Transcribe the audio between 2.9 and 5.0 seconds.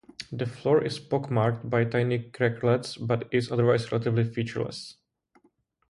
but is otherwise relatively featureless.